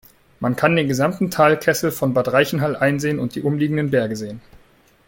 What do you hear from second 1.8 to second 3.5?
von Bad Reichenhall einsehen und die